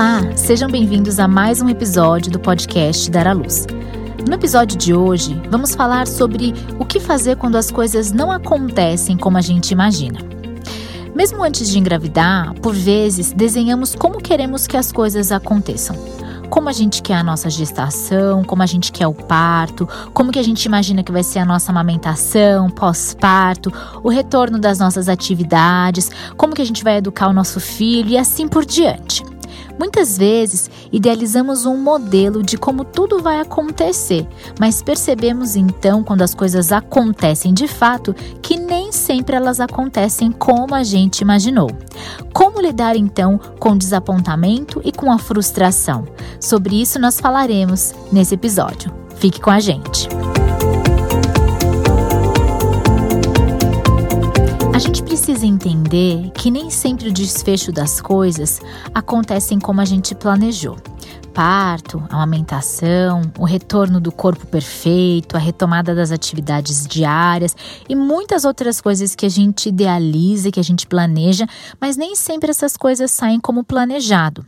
Olá, 0.00 0.34
sejam 0.34 0.70
bem-vindos 0.70 1.20
a 1.20 1.28
mais 1.28 1.60
um 1.60 1.68
episódio 1.68 2.32
do 2.32 2.40
podcast 2.40 3.10
Dar 3.10 3.26
à 3.26 3.34
Luz. 3.34 3.66
No 4.26 4.32
episódio 4.32 4.78
de 4.78 4.94
hoje, 4.94 5.38
vamos 5.50 5.74
falar 5.74 6.06
sobre 6.06 6.54
o 6.78 6.86
que 6.86 6.98
fazer 6.98 7.36
quando 7.36 7.56
as 7.56 7.70
coisas 7.70 8.10
não 8.10 8.32
acontecem 8.32 9.14
como 9.18 9.36
a 9.36 9.42
gente 9.42 9.72
imagina. 9.72 10.18
Mesmo 11.14 11.44
antes 11.44 11.68
de 11.68 11.78
engravidar, 11.78 12.54
por 12.62 12.74
vezes 12.74 13.30
desenhamos 13.30 13.94
como 13.94 14.22
queremos 14.22 14.66
que 14.66 14.74
as 14.74 14.90
coisas 14.90 15.30
aconteçam. 15.30 15.94
Como 16.48 16.70
a 16.70 16.72
gente 16.72 17.02
quer 17.02 17.16
a 17.16 17.22
nossa 17.22 17.50
gestação, 17.50 18.42
como 18.42 18.62
a 18.62 18.66
gente 18.66 18.90
quer 18.90 19.06
o 19.06 19.12
parto, 19.12 19.86
como 20.14 20.32
que 20.32 20.38
a 20.38 20.42
gente 20.42 20.64
imagina 20.64 21.02
que 21.02 21.12
vai 21.12 21.22
ser 21.22 21.40
a 21.40 21.44
nossa 21.44 21.72
amamentação, 21.72 22.70
pós-parto, 22.70 23.70
o 24.02 24.08
retorno 24.08 24.58
das 24.58 24.78
nossas 24.78 25.10
atividades, 25.10 26.10
como 26.38 26.54
que 26.54 26.62
a 26.62 26.66
gente 26.66 26.82
vai 26.82 26.96
educar 26.96 27.28
o 27.28 27.34
nosso 27.34 27.60
filho 27.60 28.08
e 28.08 28.16
assim 28.16 28.48
por 28.48 28.64
diante. 28.64 29.22
Muitas 29.80 30.18
vezes 30.18 30.70
idealizamos 30.92 31.64
um 31.64 31.74
modelo 31.74 32.42
de 32.42 32.58
como 32.58 32.84
tudo 32.84 33.22
vai 33.22 33.40
acontecer, 33.40 34.28
mas 34.60 34.82
percebemos 34.82 35.56
então, 35.56 36.04
quando 36.04 36.20
as 36.20 36.34
coisas 36.34 36.70
acontecem 36.70 37.54
de 37.54 37.66
fato, 37.66 38.14
que 38.42 38.58
nem 38.58 38.92
sempre 38.92 39.36
elas 39.36 39.58
acontecem 39.58 40.30
como 40.30 40.74
a 40.74 40.82
gente 40.82 41.22
imaginou. 41.22 41.70
Como 42.30 42.60
lidar 42.60 42.94
então 42.94 43.40
com 43.58 43.70
o 43.70 43.78
desapontamento 43.78 44.82
e 44.84 44.92
com 44.92 45.10
a 45.10 45.16
frustração? 45.16 46.06
Sobre 46.38 46.78
isso 46.78 46.98
nós 46.98 47.18
falaremos 47.18 47.94
nesse 48.12 48.34
episódio. 48.34 48.92
Fique 49.16 49.40
com 49.40 49.50
a 49.50 49.60
gente. 49.60 50.10
Gente 54.80 55.02
precisa 55.02 55.44
entender 55.44 56.30
que 56.30 56.50
nem 56.50 56.70
sempre 56.70 57.10
o 57.10 57.12
desfecho 57.12 57.70
das 57.70 58.00
coisas 58.00 58.62
acontecem 58.94 59.58
como 59.58 59.78
a 59.78 59.84
gente 59.84 60.14
planejou. 60.14 60.78
Parto, 61.34 62.02
amamentação, 62.08 63.20
o 63.38 63.44
retorno 63.44 64.00
do 64.00 64.10
corpo 64.10 64.46
perfeito, 64.46 65.36
a 65.36 65.38
retomada 65.38 65.94
das 65.94 66.10
atividades 66.10 66.86
diárias 66.86 67.54
e 67.90 67.94
muitas 67.94 68.46
outras 68.46 68.80
coisas 68.80 69.14
que 69.14 69.26
a 69.26 69.28
gente 69.28 69.68
idealiza, 69.68 70.50
que 70.50 70.58
a 70.58 70.64
gente 70.64 70.86
planeja, 70.86 71.46
mas 71.78 71.98
nem 71.98 72.16
sempre 72.16 72.50
essas 72.50 72.74
coisas 72.74 73.10
saem 73.10 73.38
como 73.38 73.62
planejado. 73.62 74.46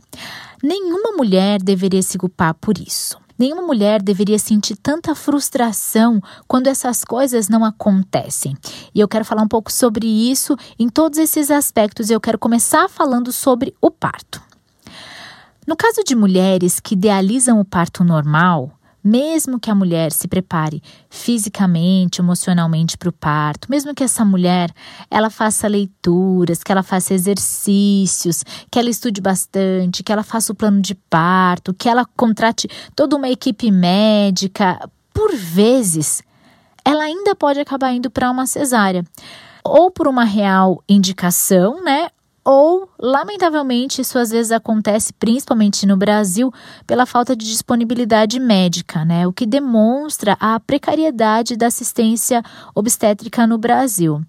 Nenhuma 0.63 1.11
mulher 1.15 1.61
deveria 1.61 2.01
se 2.01 2.17
culpar 2.17 2.55
por 2.55 2.79
isso. 2.79 3.22
Nenhuma 3.37 3.61
mulher 3.63 4.01
deveria 4.01 4.37
sentir 4.37 4.75
tanta 4.75 5.15
frustração 5.15 6.21
quando 6.47 6.67
essas 6.67 7.03
coisas 7.03 7.49
não 7.49 7.65
acontecem. 7.65 8.55
E 8.93 8.99
eu 8.99 9.07
quero 9.07 9.25
falar 9.25 9.41
um 9.41 9.47
pouco 9.47 9.71
sobre 9.71 10.07
isso 10.07 10.55
em 10.77 10.87
todos 10.87 11.17
esses 11.17 11.49
aspectos. 11.49 12.09
Eu 12.09 12.21
quero 12.21 12.37
começar 12.37 12.87
falando 12.89 13.31
sobre 13.31 13.73
o 13.81 13.89
parto. 13.89 14.41
No 15.65 15.75
caso 15.75 16.03
de 16.03 16.15
mulheres 16.15 16.79
que 16.79 16.93
idealizam 16.93 17.59
o 17.59 17.65
parto 17.65 18.03
normal, 18.03 18.71
mesmo 19.03 19.59
que 19.59 19.69
a 19.69 19.75
mulher 19.75 20.11
se 20.11 20.27
prepare 20.27 20.81
fisicamente, 21.09 22.21
emocionalmente 22.21 22.97
para 22.97 23.09
o 23.09 23.13
parto, 23.13 23.69
mesmo 23.69 23.93
que 23.93 24.03
essa 24.03 24.23
mulher 24.23 24.71
ela 25.11 25.29
faça 25.29 25.67
leituras, 25.67 26.63
que 26.63 26.71
ela 26.71 26.83
faça 26.83 27.13
exercícios, 27.13 28.43
que 28.71 28.79
ela 28.79 28.89
estude 28.89 29.19
bastante, 29.19 30.03
que 30.03 30.11
ela 30.11 30.23
faça 30.23 30.53
o 30.53 30.55
plano 30.55 30.81
de 30.81 30.95
parto, 30.95 31.73
que 31.73 31.89
ela 31.89 32.05
contrate 32.15 32.67
toda 32.95 33.15
uma 33.15 33.29
equipe 33.29 33.69
médica, 33.71 34.79
por 35.13 35.35
vezes 35.35 36.23
ela 36.85 37.03
ainda 37.03 37.35
pode 37.35 37.59
acabar 37.59 37.93
indo 37.93 38.09
para 38.09 38.29
uma 38.29 38.45
cesárea 38.45 39.03
ou 39.63 39.89
por 39.89 40.07
uma 40.07 40.23
real 40.23 40.83
indicação, 40.87 41.83
né? 41.83 42.09
Ou, 42.45 42.89
lamentavelmente, 42.99 44.01
isso 44.01 44.19
às 44.19 44.29
vezes 44.29 44.51
acontece 44.51 45.13
principalmente 45.13 45.85
no 45.85 45.95
Brasil 45.95 46.51
pela 46.85 47.05
falta 47.05 47.35
de 47.35 47.45
disponibilidade 47.45 48.39
médica, 48.39 49.05
né? 49.05 49.25
O 49.25 49.31
que 49.31 49.45
demonstra 49.45 50.35
a 50.39 50.59
precariedade 50.59 51.55
da 51.55 51.67
assistência 51.67 52.43
obstétrica 52.75 53.47
no 53.47 53.57
Brasil. 53.57 54.21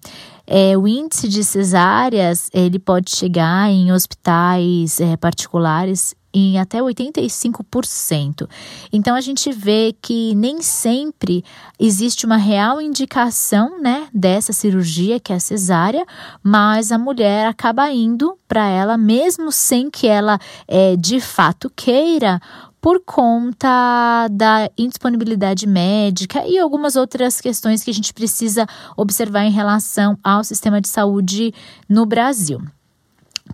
É, 0.47 0.77
o 0.77 0.87
índice 0.87 1.27
de 1.27 1.43
cesáreas 1.43 2.49
ele 2.53 2.77
pode 2.77 3.15
chegar 3.15 3.69
em 3.69 3.91
hospitais 3.91 5.01
é, 5.01 5.17
particulares 5.17 6.13
em 6.35 6.59
até 6.59 6.79
85%. 6.79 8.47
Então 8.91 9.15
a 9.15 9.21
gente 9.21 9.51
vê 9.53 9.95
que 10.01 10.35
nem 10.35 10.61
sempre 10.61 11.43
existe 11.79 12.25
uma 12.25 12.35
real 12.35 12.81
indicação, 12.81 13.81
né, 13.81 14.09
dessa 14.13 14.51
cirurgia 14.51 15.17
que 15.17 15.31
é 15.31 15.37
a 15.37 15.39
cesárea, 15.39 16.05
mas 16.43 16.91
a 16.91 16.97
mulher 16.97 17.47
acaba 17.47 17.89
indo 17.89 18.37
para 18.47 18.67
ela 18.67 18.97
mesmo 18.97 19.49
sem 19.51 19.89
que 19.89 20.07
ela 20.07 20.37
é, 20.67 20.97
de 20.97 21.21
fato 21.21 21.71
queira 21.73 22.41
por 22.81 23.01
conta 23.03 24.27
da 24.29 24.69
indisponibilidade 24.77 25.65
médica 25.65 26.45
e 26.45 26.59
algumas 26.59 26.95
outras 26.95 27.41
questões 27.41 27.83
que 27.83 27.89
a 27.89 27.93
gente 27.93 28.13
precisa 28.13 28.67
observar 28.95 29.45
em 29.45 29.51
relação 29.51 30.19
ao 30.23 30.43
sistema 30.43 30.79
de 30.79 30.89
saúde 30.89 31.51
no 31.89 32.05
Brasil. 32.05 32.61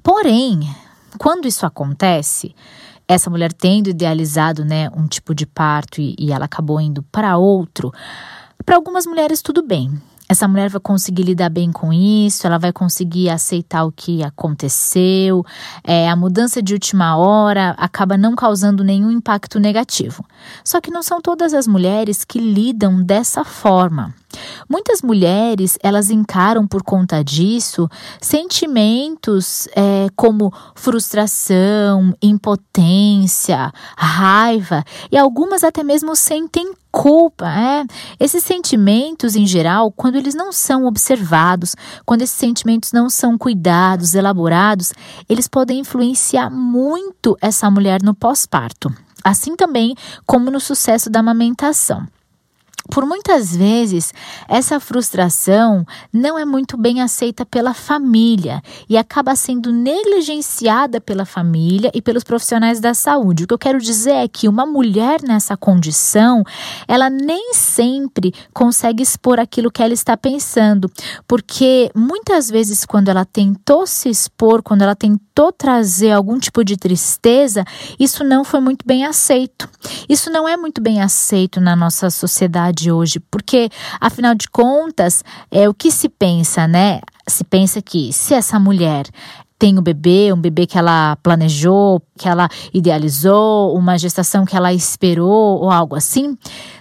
Porém, 0.03 0.68
quando 1.18 1.48
isso 1.48 1.66
acontece, 1.66 2.56
essa 3.08 3.30
mulher 3.30 3.52
tendo 3.52 3.90
idealizado 3.90 4.64
né, 4.64 4.90
um 4.96 5.08
tipo 5.08 5.36
de 5.36 5.46
parto 5.46 6.00
e, 6.00 6.16
e 6.18 6.32
ela 6.32 6.46
acabou 6.46 6.80
indo 6.80 7.04
para 7.04 7.38
outro, 7.38 7.92
para 8.66 8.76
algumas 8.76 9.06
mulheres 9.06 9.42
tudo 9.42 9.62
bem. 9.62 10.02
Essa 10.31 10.47
mulher 10.47 10.69
vai 10.69 10.80
conseguir 10.80 11.24
lidar 11.24 11.50
bem 11.50 11.74
com 11.74 11.92
isso, 11.92 12.47
ela 12.47 12.58
vai 12.58 12.72
conseguir 12.72 13.30
aceitar 13.30 13.84
o 13.84 13.92
que 13.92 14.24
aconteceu. 14.24 15.46
É, 15.84 16.09
a 16.09 16.16
mudança 16.16 16.62
de 16.64 16.74
última 16.74 17.18
hora 17.18 17.75
acaba 17.78 18.16
não 18.18 18.34
causando 18.34 18.81
nenhum 18.81 19.12
impacto 19.12 19.59
negativo. 19.59 20.25
Só 20.64 20.80
que 20.80 20.90
não 20.90 21.03
são 21.03 21.19
todas 21.19 21.53
as 21.53 21.68
mulheres 21.68 22.24
que 22.24 22.40
lidam 22.40 23.03
dessa 23.03 23.44
forma. 23.44 24.16
Muitas 24.69 25.02
mulheres 25.02 25.78
elas 25.84 26.09
encaram 26.09 26.66
por 26.66 26.81
conta 26.81 27.22
disso 27.22 27.90
sentimentos 28.22 29.68
é, 29.75 30.08
como 30.16 30.53
frustração, 30.74 32.16
impotência, 32.22 33.69
raiva 33.98 34.86
e 35.12 35.18
algumas 35.18 35.66
até 35.66 35.84
mesmo 35.84 36.16
sentem 36.16 36.72
culpa. 36.91 37.47
É? 37.47 37.85
Esses 38.19 38.44
sentimentos, 38.44 39.35
em 39.35 39.46
geral, 39.47 39.91
quando 39.91 40.16
eles 40.16 40.35
não 40.35 40.52
são 40.52 40.85
observados, 40.85 41.75
quando 42.06 42.22
esses 42.22 42.35
sentimentos 42.35 42.91
não 42.91 43.09
são 43.09 43.38
cuidados, 43.38 44.13
elaborados, 44.13 44.94
eles 45.30 45.47
podem 45.47 45.80
influenciar 45.80 46.50
muito 46.50 47.38
essa 47.41 47.69
mulher 47.72 48.03
no 48.03 48.13
pós-parto. 48.13 48.94
Assim 49.24 49.56
também 49.56 49.96
como 50.25 50.51
no 50.51 50.59
sucesso 50.59 51.09
da 51.09 51.19
amamentação. 51.19 52.07
Por 52.91 53.06
muitas 53.06 53.56
vezes, 53.56 54.13
essa 54.50 54.78
frustração 54.78 55.85
não 56.12 56.38
é 56.38 56.44
muito 56.44 56.75
bem 56.75 57.02
aceita 57.02 57.46
pela 57.46 57.74
família 57.74 58.62
e 58.90 58.97
acaba 58.97 59.34
sendo 59.34 59.72
negligenciada 59.72 61.00
pela 61.00 61.24
família 61.24 61.90
e 61.94 62.01
pelos 62.01 62.25
profissionais 62.25 62.81
da 62.81 62.94
saúde. 62.94 63.46
O 63.46 63.47
que 63.47 63.53
eu 63.53 63.57
quero 63.57 63.80
dizer 63.80 64.16
é 64.16 64.28
que 64.28 64.46
uma 64.50 64.66
mulher 64.66 65.22
nessa 65.24 65.56
condição, 65.56 66.44
ela 66.85 67.09
nem 67.09 67.53
sempre 67.53 68.34
consegue 68.53 69.01
expor 69.01 69.40
aquilo 69.40 69.72
que 69.72 69.81
ela 69.81 69.94
está 69.94 70.18
pensando, 70.18 70.91
porque 71.25 71.90
muitas 71.96 72.50
vezes, 72.50 72.85
quando 72.85 73.07
ela 73.07 73.24
tentou 73.24 73.88
se 73.88 74.09
expor, 74.09 74.62
quando 74.62 74.81
ela 74.81 74.96
tentou 74.97 75.31
trazer 75.50 76.12
algum 76.12 76.38
tipo 76.38 76.62
de 76.62 76.75
tristeza, 76.75 77.63
isso 77.97 78.22
não 78.22 78.44
foi 78.44 78.59
muito 78.59 78.85
bem 78.85 79.06
aceito. 79.06 79.69
Isso 80.09 80.29
não 80.29 80.46
é 80.46 80.57
muito 80.57 80.81
bem 80.81 81.02
aceito 81.02 81.62
na 81.62 81.74
nossa 81.74 82.09
sociedade 82.09 82.84
de 82.84 82.91
hoje, 82.91 83.22
porque 83.31 83.69
afinal 84.01 84.35
de 84.35 84.50
contas, 84.50 85.24
é 85.50 85.69
o 85.69 85.74
que 85.74 85.89
se 85.89 86.10
pensa, 86.10 86.68
né? 86.68 87.00
Se 87.25 87.45
pensa 87.45 87.81
que 87.81 88.12
se 88.12 88.33
essa 88.33 88.60
mulher 88.60 89.06
tem 89.62 89.78
um 89.78 89.81
bebê, 89.84 90.34
um 90.34 90.42
bebê 90.42 90.66
que 90.66 90.75
ela 90.75 91.16
planejou, 91.18 92.02
que 92.18 92.28
ela 92.28 92.50
idealizou, 92.74 93.78
uma 93.78 93.96
gestação 93.96 94.44
que 94.44 94.58
ela 94.58 94.74
esperou 94.74 95.62
ou 95.62 95.69
algo 95.69 95.96
assim, 95.96 96.36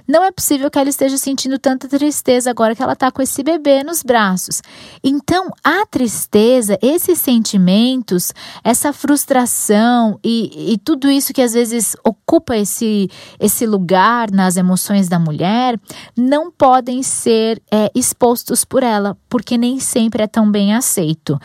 não 0.09 0.25
é 0.25 0.33
possível 0.33 0.71
que 0.71 0.79
ela 0.79 0.89
esteja 0.89 1.19
sentindo 1.19 1.59
tanta 1.59 1.87
tristeza 1.87 2.51
agora 2.51 2.75
que 2.75 2.83
ela 2.83 2.95
está 2.95 3.13
com 3.13 3.21
esse 3.21 3.43
bebê 3.43 3.85
nos 3.85 4.03
braços. 4.03 4.63
Então, 5.05 5.51
a 5.63 5.85
tristeza, 5.87 6.79
esses 6.81 7.19
sentimentos, 7.19 8.33
essa 8.65 8.95
frustração 8.95 10.19
e, 10.25 10.73
e 10.73 10.79
tudo 10.79 11.11
isso 11.11 11.35
que 11.35 11.43
às 11.43 11.53
vezes 11.53 11.95
ocupa 12.03 12.57
esse, 12.57 13.09
esse 13.39 13.67
lugar 13.67 14.31
nas 14.31 14.57
emoções 14.57 15.07
da 15.07 15.19
mulher, 15.19 15.79
não 16.17 16.51
podem 16.51 17.03
ser 17.03 17.63
é, 17.71 17.91
expostos 17.95 18.65
por 18.65 18.83
ela, 18.83 19.17
porque 19.29 19.59
nem 19.59 19.79
sempre 19.79 20.23
é 20.23 20.27
tão 20.27 20.51
bem 20.51 20.75
aceito. 20.75 21.39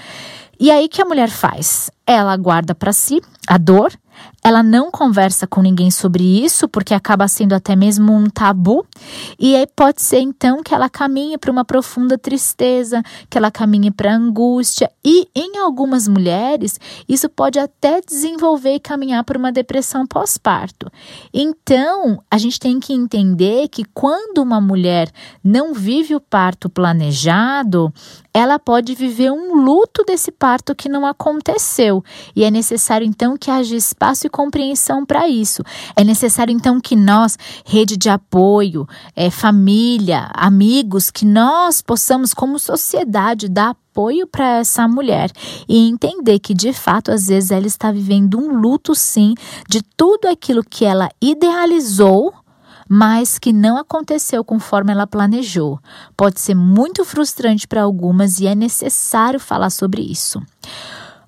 E 0.60 0.72
aí 0.72 0.88
que 0.88 1.02
a 1.02 1.06
mulher 1.06 1.30
faz? 1.30 1.92
Ela 2.06 2.36
guarda 2.38 2.74
para 2.74 2.94
si 2.94 3.22
a 3.48 3.57
dor, 3.57 3.92
ela 4.45 4.62
não 4.62 4.92
conversa 4.92 5.47
com 5.47 5.59
ninguém 5.59 5.89
sobre 5.89 6.24
isso, 6.24 6.68
porque 6.68 6.94
acaba 6.94 7.27
sendo 7.27 7.53
até 7.53 7.75
mesmo 7.75 8.13
um 8.13 8.30
tabu, 8.30 8.86
e 9.39 9.56
aí 9.56 9.65
pode 9.75 10.03
ser 10.03 10.19
então 10.19 10.62
que 10.62 10.71
ela 10.71 10.88
caminhe 10.88 11.36
para 11.36 11.51
uma 11.51 11.65
profunda 11.65 12.15
tristeza, 12.15 13.01
que 13.27 13.39
ela 13.39 13.50
caminhe 13.50 13.89
para 13.89 14.13
angústia, 14.13 14.92
e 15.03 15.27
em 15.36 15.57
algumas 15.57 16.07
mulheres 16.07 16.80
isso 17.09 17.27
pode 17.27 17.57
até 17.57 18.00
desenvolver 18.01 18.75
e 18.75 18.80
caminhar 18.80 19.24
para 19.24 19.36
uma 19.36 19.51
depressão 19.51 20.06
pós-parto. 20.06 20.92
Então, 21.33 22.21
a 22.30 22.38
gente 22.38 22.59
tem 22.59 22.80
que 22.80 22.94
entender 22.94 23.68
que 23.68 23.83
quando 23.95 24.44
uma 24.44 24.62
mulher 24.62 25.09
não 25.44 25.74
vive 25.74 26.13
o 26.13 26.21
parto 26.21 26.69
planejado, 26.69 27.92
ela 28.31 28.59
pode 28.59 28.94
viver 28.94 29.31
um 29.31 29.56
luto 29.56 30.03
desse 30.03 30.30
parto 30.30 30.75
que 30.75 30.89
não 30.89 31.06
aconteceu. 31.06 32.03
E 32.36 32.44
é 32.44 32.51
necessário 32.51 33.07
então 33.07 33.38
que 33.38 33.50
haja 33.50 33.77
espaço 33.77 34.27
e 34.27 34.30
compreensão 34.36 35.06
para 35.06 35.30
isso. 35.30 35.64
É 35.96 36.04
necessário 36.04 36.52
então 36.52 36.82
que 36.82 36.94
nós, 36.94 37.38
rede 37.66 37.96
de 37.96 38.10
apoio, 38.10 38.86
é, 39.16 39.30
família, 39.32 40.30
amigos, 40.34 41.10
que 41.10 41.26
nós 41.26 41.82
possamos, 41.82 42.34
como 42.34 42.60
sociedade, 42.60 43.48
dar 43.48 43.70
apoio 43.96 44.28
para 44.28 44.58
essa 44.58 44.86
mulher 44.90 45.32
e 45.70 45.88
entender 45.88 46.40
que 46.40 46.54
de 46.54 46.74
fato 46.74 47.12
às 47.12 47.28
vezes 47.28 47.50
ela 47.50 47.66
está 47.66 47.94
vivendo 47.94 48.38
um 48.38 48.60
luto 48.60 48.94
sim 48.94 49.36
de 49.70 49.82
tudo 49.96 50.28
aquilo 50.28 50.62
que 50.62 50.84
ela 50.84 51.10
idealizou 51.22 52.34
mas 52.88 53.40
que 53.40 53.52
não 53.52 53.78
aconteceu 53.78 54.44
conforme 54.44 54.92
ela 54.92 55.08
planejou. 55.08 55.80
Pode 56.16 56.40
ser 56.40 56.54
muito 56.54 57.04
frustrante 57.04 57.68
para 57.68 57.81
algumas 57.81 58.40
e 58.40 58.46
é 58.46 58.54
necessário 58.54 59.40
falar 59.40 59.72
sobre 59.72 60.04
isso. 60.04 60.40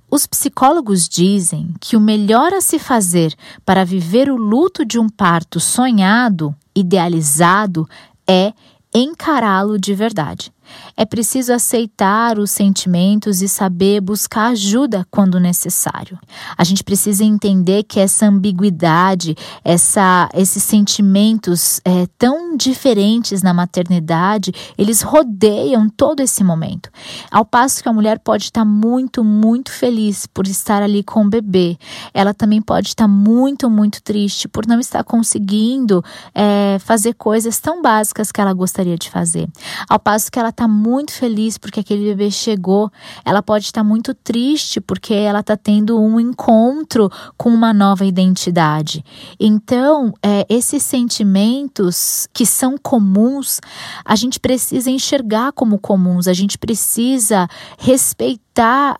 Os 0.09 0.25
psicólogos 0.25 1.09
dizem 1.09 1.73
que 1.81 1.97
o 1.97 1.99
melhor 1.99 2.53
a 2.53 2.61
se 2.61 2.79
fazer 2.79 3.35
para 3.65 3.83
viver 3.83 4.29
o 4.29 4.37
luto 4.37 4.85
de 4.85 4.97
um 4.97 5.09
parto 5.09 5.59
sonhado, 5.59 6.55
idealizado, 6.73 7.87
é 8.25 8.53
encará-lo 8.93 9.77
de 9.77 9.93
verdade. 9.93 10.51
É 10.95 11.05
preciso 11.05 11.53
aceitar 11.53 12.39
os 12.39 12.51
sentimentos 12.51 13.41
e 13.41 13.47
saber 13.47 14.01
buscar 14.01 14.47
ajuda 14.47 15.05
quando 15.09 15.39
necessário. 15.39 16.19
A 16.57 16.63
gente 16.63 16.83
precisa 16.83 17.23
entender 17.23 17.83
que 17.83 17.99
essa 17.99 18.25
ambiguidade, 18.25 19.35
essa, 19.63 20.29
esses 20.33 20.63
sentimentos 20.63 21.79
é, 21.85 22.07
tão 22.17 22.55
diferentes 22.57 23.41
na 23.41 23.53
maternidade, 23.53 24.51
eles 24.77 25.01
rodeiam 25.01 25.89
todo 25.89 26.21
esse 26.21 26.43
momento. 26.43 26.89
Ao 27.31 27.45
passo 27.45 27.81
que 27.81 27.89
a 27.89 27.93
mulher 27.93 28.19
pode 28.19 28.45
estar 28.45 28.65
muito, 28.65 29.23
muito 29.23 29.71
feliz 29.71 30.25
por 30.27 30.47
estar 30.47 30.81
ali 30.81 31.03
com 31.03 31.25
o 31.25 31.29
bebê, 31.29 31.77
ela 32.13 32.33
também 32.33 32.61
pode 32.61 32.89
estar 32.89 33.07
muito, 33.07 33.69
muito 33.69 34.01
triste 34.01 34.47
por 34.47 34.65
não 34.65 34.79
estar 34.79 35.03
conseguindo 35.03 36.03
é, 36.33 36.77
fazer 36.79 37.13
coisas 37.13 37.59
tão 37.59 37.81
básicas 37.81 38.31
que 38.31 38.41
ela 38.41 38.53
gostaria 38.53 38.97
de 38.97 39.09
fazer. 39.09 39.47
Ao 39.89 39.99
passo 39.99 40.31
que 40.31 40.39
ela 40.39 40.51
está 40.57 40.67
muito 40.67 41.13
feliz 41.13 41.55
porque 41.55 41.79
aquele 41.79 42.03
bebê 42.03 42.31
chegou, 42.31 42.91
ela 43.23 43.43
pode 43.43 43.65
estar 43.65 43.83
muito 43.83 44.15
triste 44.15 44.81
porque 44.81 45.13
ela 45.13 45.41
está 45.41 45.55
tendo 45.55 46.01
um 46.01 46.19
encontro 46.19 47.11
com 47.37 47.49
uma 47.49 47.71
nova 47.71 48.03
identidade. 48.03 49.05
Então, 49.39 50.11
é, 50.23 50.45
esses 50.49 50.81
sentimentos 50.81 52.27
que 52.33 52.45
são 52.45 52.75
comuns, 52.75 53.61
a 54.03 54.15
gente 54.15 54.39
precisa 54.39 54.89
enxergar 54.89 55.51
como 55.51 55.77
comuns, 55.77 56.27
a 56.27 56.33
gente 56.33 56.57
precisa 56.57 57.47
respeitar 57.77 58.46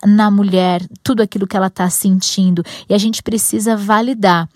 na 0.06 0.30
mulher 0.30 0.86
tudo 1.02 1.22
aquilo 1.22 1.46
que 1.46 1.56
ela 1.56 1.66
está 1.66 1.88
sentindo 1.90 2.62
e 2.88 2.94
a 2.94 2.98
gente 2.98 3.22
precisa 3.22 3.76
validar. 3.76 4.48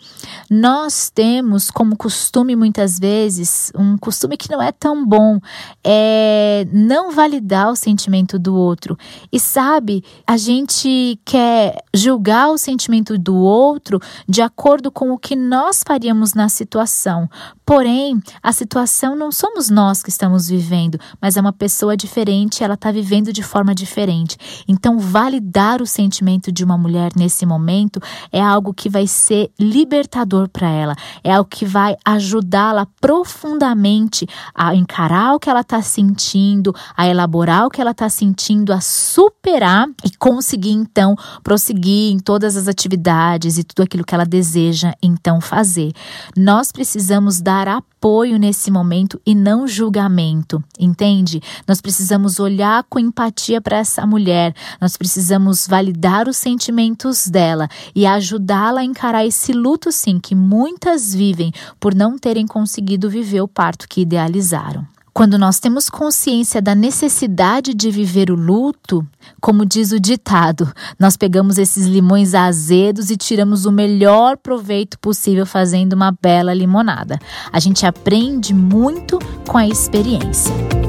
Nós 0.51 1.11
temos 1.11 1.71
como 1.71 1.97
costume 1.97 2.55
muitas 2.55 2.99
vezes, 2.99 3.73
um 3.77 3.97
costume 3.97 4.37
que 4.37 4.51
não 4.51 4.61
é 4.61 4.71
tão 4.71 5.05
bom, 5.05 5.39
é 5.83 6.67
não 6.73 7.13
validar 7.13 7.71
o 7.71 7.77
sentimento 7.77 8.39
do 8.39 8.55
outro. 8.55 8.97
E 9.33 9.41
sabe, 9.41 10.05
a 10.27 10.37
gente 10.37 11.19
quer 11.25 11.83
julgar 11.95 12.51
o 12.51 12.59
sentimento 12.59 13.19
do 13.19 13.37
outro 13.37 14.01
de 14.29 14.43
acordo 14.43 14.91
com 14.91 15.11
o 15.11 15.19
que 15.19 15.35
nós 15.35 15.83
faríamos 15.87 16.35
na 16.35 16.49
situação. 16.49 17.29
Porém, 17.75 18.23
a 18.43 18.53
situação 18.53 19.17
não 19.17 19.33
somos 19.33 19.71
nós 19.71 20.03
que 20.03 20.11
estamos 20.11 20.47
vivendo, 20.47 21.01
mas 21.19 21.39
é 21.39 21.41
uma 21.41 21.55
pessoa 21.55 21.97
diferente, 21.97 22.63
ela 22.63 22.75
está 22.75 22.93
vivendo 22.93 23.33
de 23.33 23.43
forma 23.43 23.75
diferente. 23.75 24.37
Então, 24.69 24.99
validar 24.99 25.81
o 25.81 25.87
sentimento 25.87 26.53
de 26.53 26.63
uma 26.63 26.77
mulher 26.77 27.13
nesse 27.17 27.47
momento 27.47 27.99
é 28.31 28.43
algo 28.43 28.75
que 28.75 28.91
vai 28.91 29.07
ser 29.07 29.51
libertador 29.59 30.51
para 30.51 30.69
ela, 30.69 30.95
é 31.25 31.33
algo 31.33 31.49
que 31.49 31.65
vai 31.65 31.97
ajudá-la 32.05 32.87
profundamente 33.01 34.27
a 34.55 34.75
encarar 34.75 35.35
o 35.35 35.41
que 35.41 35.49
ela 35.49 35.63
está 35.63 35.81
sentindo, 35.81 36.75
a 36.95 37.09
elaborar 37.09 37.65
o 37.65 37.71
que 37.71 37.81
ela 37.81 37.93
está 37.93 38.11
sentindo, 38.11 38.71
a 38.71 38.83
superar 38.83 39.89
e 40.05 40.15
conseguir 40.19 40.73
então 40.73 41.17
prosseguir 41.43 42.13
em 42.13 42.19
todas 42.19 42.55
as 42.55 42.69
atividades 42.69 43.57
e 43.57 43.65
tudo 43.65 43.83
aquilo 43.83 44.05
que 44.05 44.15
ela 44.15 44.27
deseja 44.27 44.93
então 45.03 45.41
fazer. 45.41 45.95
Nós 46.37 46.71
precisamos 46.71 47.41
dar 47.63 47.69
apoio 47.69 48.39
nesse 48.39 48.71
momento 48.71 49.21
e 49.25 49.35
não 49.35 49.69
julgamento, 49.69 50.63
entende? 50.79 51.41
Nós 51.67 51.81
precisamos 51.81 52.41
olhar 52.41 52.85
com 52.89 52.99
empatia 52.99 53.61
para 53.61 53.79
essa 53.79 54.05
mulher, 54.05 54.55
nós 54.81 54.97
precisamos 54.97 55.67
validar 55.69 56.29
os 56.29 56.37
sentimentos 56.37 57.29
dela 57.29 57.69
e 57.95 58.05
ajudá-la 58.05 58.81
a 58.81 58.85
encarar 58.85 59.25
esse 59.25 59.53
luto, 59.53 59.93
sim, 59.93 60.19
que 60.19 60.35
muitas 60.35 61.15
vivem 61.15 61.53
por 61.79 61.95
não 61.95 62.19
terem 62.19 62.47
conseguido 62.47 63.09
viver 63.09 63.41
o 63.41 63.49
parto 63.49 63.89
que 63.89 64.01
idealizaram. 64.01 64.87
Quando 65.15 65.39
nós 65.39 65.61
temos 65.61 65.91
consciência 65.91 66.63
da 66.63 66.75
necessidade 66.75 67.75
de 67.75 67.91
viver 67.91 68.31
o 68.31 68.35
luto, 68.35 69.07
como 69.41 69.67
diz 69.67 69.93
o 69.93 70.01
ditado, 70.01 70.73
nós 70.99 71.19
pegamos 71.19 71.59
esses 71.59 71.87
limões 71.87 72.35
azedos 72.35 73.11
e 73.11 73.17
tiramos 73.17 73.67
o 73.67 73.73
melhor 73.73 74.39
proveito 74.39 74.99
possível 74.99 75.45
fazendo 75.45 75.93
uma 75.93 76.17
bela 76.21 76.55
limonada. 76.55 77.19
A 77.53 77.61
gente 77.61 77.85
aprende 77.85 78.55
muito 78.55 79.19
com 79.47 79.59
a 79.59 79.69
experiência. 79.69 80.82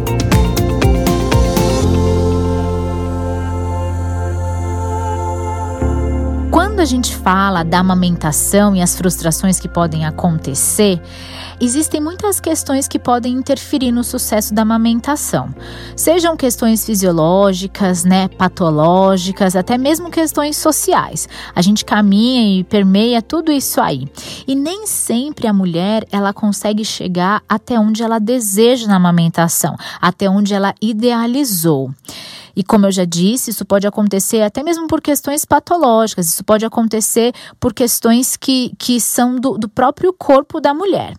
Quando 6.73 6.81
a 6.81 6.85
gente 6.85 7.15
fala 7.15 7.61
da 7.61 7.81
amamentação 7.81 8.75
e 8.75 8.81
as 8.81 8.97
frustrações 8.97 9.59
que 9.59 9.67
podem 9.67 10.07
acontecer, 10.07 10.99
existem 11.61 12.01
muitas 12.01 12.39
questões 12.39 12.87
que 12.87 12.97
podem 12.97 13.31
interferir 13.31 13.91
no 13.91 14.03
sucesso 14.03 14.55
da 14.55 14.63
amamentação. 14.63 15.53
Sejam 15.95 16.35
questões 16.35 16.83
fisiológicas, 16.83 18.03
né, 18.03 18.27
patológicas, 18.27 19.55
até 19.55 19.77
mesmo 19.77 20.09
questões 20.09 20.57
sociais. 20.57 21.29
A 21.53 21.61
gente 21.61 21.85
caminha 21.85 22.59
e 22.59 22.63
permeia 22.63 23.21
tudo 23.21 23.51
isso 23.51 23.79
aí. 23.79 24.07
E 24.47 24.55
nem 24.55 24.87
sempre 24.87 25.45
a 25.45 25.53
mulher 25.53 26.07
ela 26.11 26.33
consegue 26.33 26.83
chegar 26.83 27.43
até 27.47 27.79
onde 27.79 28.01
ela 28.01 28.17
deseja 28.17 28.87
na 28.87 28.95
amamentação, 28.95 29.75
até 30.01 30.27
onde 30.27 30.55
ela 30.55 30.73
idealizou. 30.81 31.93
E 32.55 32.63
como 32.63 32.85
eu 32.85 32.91
já 32.91 33.05
disse, 33.05 33.51
isso 33.51 33.65
pode 33.65 33.87
acontecer 33.87 34.41
até 34.41 34.61
mesmo 34.63 34.87
por 34.87 35.01
questões 35.01 35.45
patológicas, 35.45 36.27
isso 36.27 36.43
pode 36.43 36.65
acontecer 36.65 37.33
por 37.59 37.73
questões 37.73 38.37
que, 38.37 38.73
que 38.77 38.99
são 38.99 39.35
do, 39.35 39.57
do 39.57 39.67
próprio 39.67 40.13
corpo 40.13 40.59
da 40.59 40.73
mulher 40.73 41.15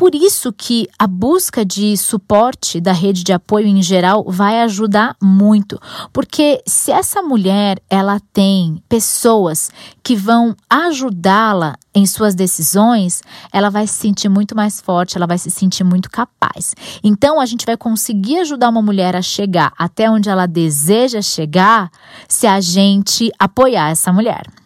por 0.00 0.14
isso 0.14 0.50
que 0.50 0.88
a 0.98 1.06
busca 1.06 1.62
de 1.62 1.94
suporte 1.94 2.80
da 2.80 2.90
rede 2.90 3.22
de 3.22 3.34
apoio 3.34 3.66
em 3.66 3.82
geral 3.82 4.24
vai 4.26 4.62
ajudar 4.62 5.14
muito, 5.22 5.78
porque 6.10 6.62
se 6.66 6.90
essa 6.90 7.20
mulher 7.20 7.78
ela 7.90 8.18
tem 8.32 8.82
pessoas 8.88 9.70
que 10.02 10.16
vão 10.16 10.56
ajudá-la 10.70 11.76
em 11.94 12.06
suas 12.06 12.34
decisões, 12.34 13.20
ela 13.52 13.68
vai 13.68 13.86
se 13.86 13.92
sentir 13.92 14.30
muito 14.30 14.56
mais 14.56 14.80
forte, 14.80 15.18
ela 15.18 15.26
vai 15.26 15.36
se 15.36 15.50
sentir 15.50 15.84
muito 15.84 16.10
capaz. 16.10 16.74
Então 17.04 17.38
a 17.38 17.44
gente 17.44 17.66
vai 17.66 17.76
conseguir 17.76 18.38
ajudar 18.38 18.70
uma 18.70 18.80
mulher 18.80 19.14
a 19.14 19.20
chegar 19.20 19.70
até 19.76 20.10
onde 20.10 20.30
ela 20.30 20.46
deseja 20.46 21.20
chegar 21.20 21.90
se 22.26 22.46
a 22.46 22.58
gente 22.58 23.30
apoiar 23.38 23.90
essa 23.90 24.10
mulher. 24.10 24.59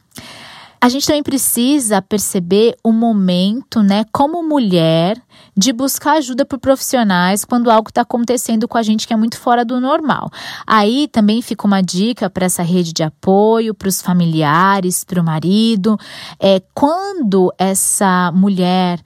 A 0.84 0.88
gente 0.90 1.06
também 1.06 1.22
precisa 1.22 2.02
perceber 2.02 2.76
o 2.84 2.92
momento, 2.92 3.82
né, 3.82 4.04
como 4.12 4.46
mulher, 4.46 5.18
de 5.56 5.72
buscar 5.72 6.18
ajuda 6.18 6.44
por 6.44 6.58
profissionais 6.58 7.42
quando 7.42 7.70
algo 7.70 7.88
está 7.88 8.02
acontecendo 8.02 8.68
com 8.68 8.76
a 8.76 8.82
gente 8.82 9.06
que 9.06 9.14
é 9.14 9.16
muito 9.16 9.38
fora 9.38 9.64
do 9.64 9.80
normal. 9.80 10.28
Aí 10.66 11.08
também 11.08 11.40
fica 11.40 11.66
uma 11.66 11.80
dica 11.80 12.28
para 12.28 12.44
essa 12.44 12.62
rede 12.62 12.92
de 12.92 13.02
apoio, 13.02 13.72
para 13.72 13.88
os 13.88 14.02
familiares, 14.02 15.04
para 15.04 15.22
o 15.22 15.24
marido. 15.24 15.96
É, 16.38 16.60
quando 16.74 17.50
essa 17.56 18.30
mulher 18.32 19.00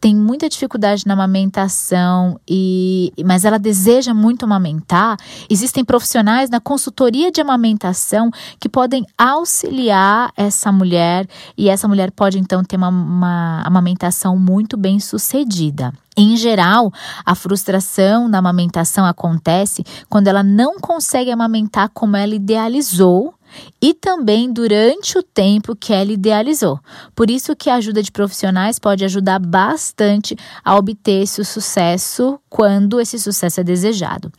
tem 0.00 0.14
muita 0.14 0.48
dificuldade 0.48 1.06
na 1.06 1.14
amamentação 1.14 2.38
e 2.48 3.12
mas 3.24 3.44
ela 3.44 3.58
deseja 3.58 4.14
muito 4.14 4.44
amamentar, 4.44 5.16
existem 5.50 5.84
profissionais 5.84 6.50
na 6.50 6.60
consultoria 6.60 7.30
de 7.30 7.40
amamentação 7.40 8.30
que 8.60 8.68
podem 8.68 9.04
auxiliar 9.16 10.32
essa 10.36 10.70
mulher 10.70 11.26
e 11.56 11.68
essa 11.68 11.88
mulher 11.88 12.10
pode 12.10 12.38
então 12.38 12.62
ter 12.62 12.76
uma, 12.76 12.88
uma 12.88 13.62
amamentação 13.64 14.36
muito 14.38 14.76
bem 14.76 15.00
sucedida. 15.00 15.92
Em 16.16 16.36
geral, 16.36 16.92
a 17.24 17.34
frustração 17.36 18.28
na 18.28 18.38
amamentação 18.38 19.06
acontece 19.06 19.84
quando 20.08 20.26
ela 20.26 20.42
não 20.42 20.80
consegue 20.80 21.30
amamentar 21.30 21.90
como 21.94 22.16
ela 22.16 22.34
idealizou 22.34 23.34
e 23.80 23.94
também 23.94 24.52
durante 24.52 25.16
o 25.18 25.22
tempo 25.22 25.76
que 25.76 25.92
ela 25.92 26.12
idealizou. 26.12 26.78
Por 27.14 27.30
isso 27.30 27.54
que 27.54 27.70
a 27.70 27.76
ajuda 27.76 28.02
de 28.02 28.10
profissionais 28.10 28.78
pode 28.78 29.04
ajudar 29.04 29.38
bastante 29.38 30.36
a 30.64 30.76
obter 30.76 31.22
esse 31.22 31.44
sucesso 31.44 32.38
quando 32.48 33.00
esse 33.00 33.18
sucesso 33.18 33.60
é 33.60 33.64
desejado. 33.64 34.32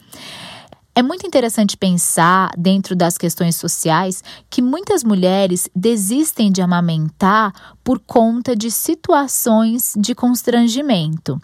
É 1.00 1.02
muito 1.02 1.26
interessante 1.26 1.78
pensar, 1.78 2.52
dentro 2.58 2.94
das 2.94 3.18
questões 3.18 3.56
sociais, 3.56 4.22
que 4.50 4.62
muitas 4.62 5.02
mulheres 5.02 5.70
desistem 5.74 6.52
de 6.52 6.62
amamentar 6.62 7.54
por 7.90 7.98
conta 7.98 8.56
de 8.56 8.70
situações 8.70 9.96
de 9.98 10.14
constrangimento. 10.14 11.42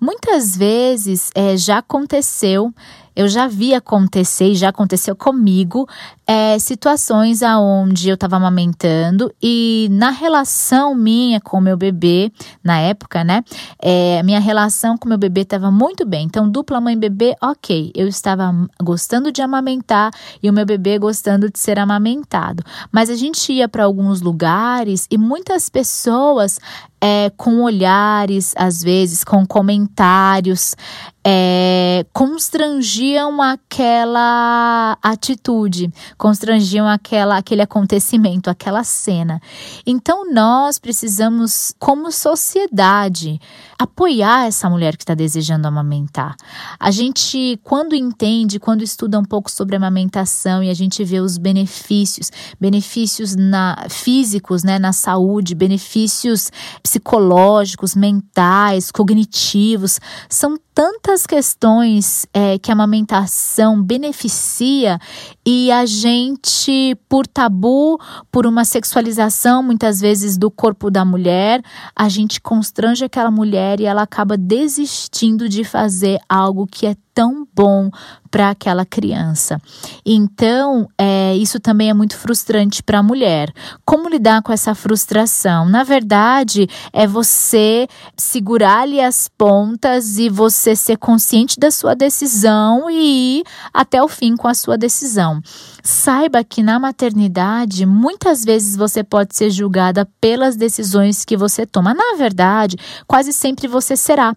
Muitas 0.00 0.56
vezes 0.56 1.32
é, 1.34 1.56
já 1.56 1.78
aconteceu 1.78 2.72
eu 3.14 3.28
já 3.28 3.46
vi 3.46 3.74
acontecer 3.74 4.52
e 4.52 4.54
já 4.54 4.68
aconteceu 4.68 5.16
comigo 5.16 5.88
é, 6.26 6.58
situações 6.58 7.42
aonde 7.42 8.08
eu 8.08 8.14
estava 8.14 8.36
amamentando 8.36 9.34
e 9.42 9.88
na 9.90 10.10
relação 10.10 10.94
minha 10.94 11.40
com 11.40 11.60
meu 11.60 11.76
bebê, 11.76 12.32
na 12.62 12.78
época, 12.78 13.24
né? 13.24 13.42
É, 13.78 14.22
minha 14.22 14.38
relação 14.38 14.96
com 14.96 15.08
meu 15.08 15.18
bebê 15.18 15.40
estava 15.40 15.70
muito 15.70 16.06
bem. 16.06 16.26
Então, 16.26 16.48
dupla 16.48 16.80
mãe-bebê, 16.80 17.34
ok. 17.42 17.90
Eu 17.94 18.06
estava 18.06 18.54
gostando 18.80 19.32
de 19.32 19.42
amamentar 19.42 20.12
e 20.40 20.48
o 20.48 20.52
meu 20.52 20.64
bebê 20.64 20.98
gostando 20.98 21.50
de 21.50 21.58
ser 21.58 21.78
amamentado. 21.78 22.62
Mas 22.92 23.10
a 23.10 23.16
gente 23.16 23.52
ia 23.52 23.68
para 23.68 23.84
alguns 23.84 24.20
lugares 24.20 25.08
e 25.10 25.18
muitas 25.18 25.68
pessoas 25.68 25.79
pessoas 25.80 26.60
é, 27.00 27.30
com 27.36 27.62
olhares, 27.62 28.52
às 28.56 28.82
vezes, 28.82 29.24
com 29.24 29.46
comentários, 29.46 30.76
é, 31.24 32.04
constrangiam 32.12 33.42
aquela 33.42 34.96
atitude, 35.02 35.92
constrangiam 36.16 36.86
aquela, 36.86 37.36
aquele 37.36 37.62
acontecimento, 37.62 38.48
aquela 38.48 38.82
cena. 38.84 39.40
Então, 39.86 40.32
nós 40.32 40.78
precisamos, 40.78 41.74
como 41.78 42.10
sociedade, 42.10 43.40
apoiar 43.78 44.46
essa 44.46 44.68
mulher 44.68 44.96
que 44.96 45.02
está 45.02 45.14
desejando 45.14 45.68
amamentar. 45.68 46.36
A 46.78 46.90
gente, 46.90 47.58
quando 47.64 47.94
entende, 47.94 48.58
quando 48.58 48.82
estuda 48.82 49.18
um 49.18 49.24
pouco 49.24 49.50
sobre 49.50 49.76
amamentação 49.76 50.62
e 50.62 50.70
a 50.70 50.74
gente 50.74 51.04
vê 51.04 51.20
os 51.20 51.36
benefícios, 51.36 52.30
benefícios 52.58 53.36
na, 53.36 53.86
físicos, 53.88 54.62
né, 54.62 54.78
na 54.78 54.92
saúde, 54.92 55.54
benefícios 55.54 56.50
psicológicos, 56.90 57.94
mentais, 57.94 58.90
cognitivos. 58.90 60.00
São 60.28 60.58
tantas 60.74 61.24
questões 61.24 62.26
é, 62.34 62.58
que 62.58 62.70
a 62.70 62.74
amamentação 62.74 63.80
beneficia 63.80 64.98
e 65.46 65.70
a 65.70 65.86
gente, 65.86 66.96
por 67.08 67.26
tabu, 67.26 67.98
por 68.30 68.44
uma 68.44 68.64
sexualização 68.64 69.62
muitas 69.62 70.00
vezes 70.00 70.36
do 70.36 70.50
corpo 70.50 70.90
da 70.90 71.04
mulher, 71.04 71.62
a 71.94 72.08
gente 72.08 72.40
constrange 72.40 73.04
aquela 73.04 73.30
mulher 73.30 73.80
e 73.80 73.84
ela 73.84 74.02
acaba 74.02 74.36
desistindo 74.36 75.48
de 75.48 75.62
fazer 75.62 76.18
algo 76.28 76.66
que 76.66 76.86
é 76.86 76.96
tão 77.20 77.46
bom 77.54 77.90
para 78.30 78.48
aquela 78.48 78.86
criança. 78.86 79.60
Então, 80.06 80.88
é, 80.96 81.36
isso 81.36 81.60
também 81.60 81.90
é 81.90 81.92
muito 81.92 82.16
frustrante 82.16 82.82
para 82.82 83.00
a 83.00 83.02
mulher. 83.02 83.52
Como 83.84 84.08
lidar 84.08 84.40
com 84.40 84.50
essa 84.50 84.74
frustração? 84.74 85.68
Na 85.68 85.84
verdade, 85.84 86.66
é 86.94 87.06
você 87.06 87.86
segurar 88.16 88.84
ali 88.84 89.02
as 89.02 89.28
pontas 89.28 90.16
e 90.16 90.30
você 90.30 90.74
ser 90.74 90.96
consciente 90.96 91.60
da 91.60 91.70
sua 91.70 91.94
decisão 91.94 92.88
e 92.88 93.40
ir 93.40 93.44
até 93.70 94.02
o 94.02 94.08
fim 94.08 94.34
com 94.34 94.48
a 94.48 94.54
sua 94.54 94.78
decisão. 94.78 95.42
Saiba 95.82 96.44
que 96.44 96.62
na 96.62 96.78
maternidade, 96.78 97.86
muitas 97.86 98.44
vezes 98.44 98.76
você 98.76 99.02
pode 99.02 99.36
ser 99.36 99.50
julgada 99.50 100.08
pelas 100.20 100.56
decisões 100.56 101.24
que 101.24 101.36
você 101.36 101.66
toma. 101.66 101.94
Na 101.94 102.16
verdade, 102.16 102.76
quase 103.06 103.32
sempre 103.32 103.66
você 103.66 103.96
será, 103.96 104.34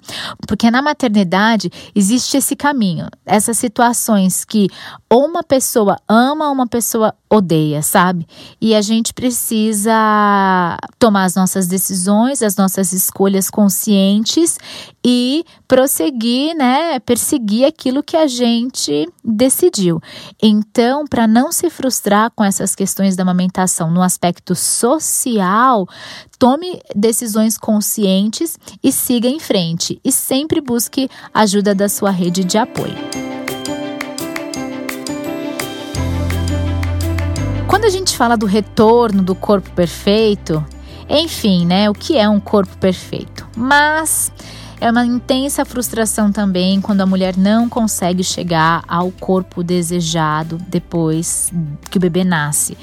porque 0.47 0.69
na 0.71 0.81
maternidade 0.81 1.69
existe 1.95 2.37
esse 2.37 2.55
caminho, 2.55 3.07
essas 3.25 3.57
situações 3.57 4.45
que 4.45 4.67
ou 5.09 5.25
uma 5.25 5.43
pessoa 5.43 5.97
ama 6.07 6.49
uma 6.49 6.67
pessoa 6.67 7.13
odeia, 7.33 7.81
sabe? 7.81 8.27
E 8.61 8.75
a 8.75 8.81
gente 8.81 9.13
precisa 9.13 10.77
tomar 10.99 11.23
as 11.23 11.35
nossas 11.35 11.67
decisões, 11.67 12.43
as 12.43 12.55
nossas 12.55 12.93
escolhas 12.93 13.49
conscientes 13.49 14.57
e 15.03 15.43
prosseguir, 15.67 16.55
né, 16.55 16.99
perseguir 16.99 17.65
aquilo 17.65 18.03
que 18.03 18.15
a 18.15 18.27
gente 18.27 19.09
decidiu. 19.23 19.99
Então, 20.41 21.05
para 21.05 21.27
não 21.27 21.51
se 21.51 21.69
frustrar 21.69 22.31
com 22.35 22.43
essas 22.43 22.75
questões 22.75 23.15
da 23.15 23.23
amamentação 23.23 23.89
no 23.89 24.03
aspecto 24.03 24.53
social, 24.53 25.87
tome 26.37 26.79
decisões 26.95 27.57
conscientes 27.57 28.57
e 28.83 28.91
siga 28.91 29.27
em 29.27 29.39
frente 29.39 29.99
e 30.03 30.11
sempre 30.11 30.61
busque 30.61 31.09
ajuda 31.33 31.73
da 31.73 31.89
sua 31.89 32.11
rede 32.11 32.43
de 32.43 32.57
apoio. 32.57 33.32
Quando 37.73 37.85
a 37.85 37.89
gente 37.89 38.15
fala 38.15 38.37
do 38.37 38.45
retorno 38.45 39.23
do 39.23 39.33
corpo 39.33 39.67
perfeito, 39.71 40.63
enfim, 41.09 41.65
né, 41.65 41.89
o 41.89 41.93
que 41.95 42.19
é 42.19 42.29
um 42.29 42.39
corpo 42.39 42.77
perfeito? 42.77 43.47
Mas 43.57 44.31
é 44.79 44.91
uma 44.91 45.03
intensa 45.03 45.65
frustração 45.65 46.31
também 46.31 46.79
quando 46.79 47.01
a 47.01 47.05
mulher 47.07 47.35
não 47.35 47.67
consegue 47.67 48.23
chegar 48.23 48.83
ao 48.87 49.09
corpo 49.09 49.63
desejado 49.63 50.59
depois 50.67 51.51
que 51.89 51.97
o 51.97 51.99
bebê 51.99 52.23
nasce. 52.23 52.77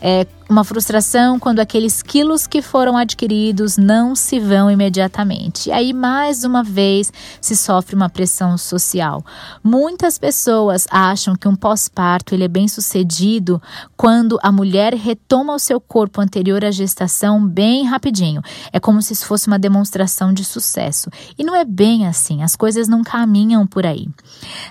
É 0.00 0.26
uma 0.48 0.64
frustração 0.64 1.38
quando 1.38 1.60
aqueles 1.60 2.02
quilos 2.02 2.46
que 2.46 2.62
foram 2.62 2.96
adquiridos 2.96 3.76
não 3.76 4.14
se 4.14 4.38
vão 4.38 4.70
imediatamente. 4.70 5.68
E 5.68 5.72
aí, 5.72 5.92
mais 5.92 6.44
uma 6.44 6.62
vez, 6.62 7.12
se 7.40 7.56
sofre 7.56 7.94
uma 7.94 8.08
pressão 8.08 8.56
social. 8.58 9.24
Muitas 9.62 10.18
pessoas 10.18 10.86
acham 10.90 11.34
que 11.36 11.48
um 11.48 11.54
pós-parto 11.54 12.34
ele 12.34 12.44
é 12.44 12.48
bem 12.48 12.68
sucedido 12.68 13.60
quando 13.96 14.38
a 14.42 14.50
mulher 14.50 14.94
retoma 14.94 15.54
o 15.54 15.58
seu 15.58 15.80
corpo 15.80 16.20
anterior 16.20 16.64
à 16.64 16.70
gestação 16.70 17.44
bem 17.46 17.84
rapidinho. 17.84 18.42
É 18.72 18.80
como 18.80 19.02
se 19.02 19.12
isso 19.12 19.26
fosse 19.26 19.46
uma 19.46 19.58
demonstração 19.58 20.32
de 20.32 20.44
sucesso. 20.44 21.10
E 21.38 21.44
não 21.44 21.54
é 21.54 21.64
bem 21.64 22.06
assim, 22.06 22.42
as 22.42 22.56
coisas 22.56 22.88
não 22.88 23.02
caminham 23.02 23.66
por 23.66 23.86
aí. 23.86 24.08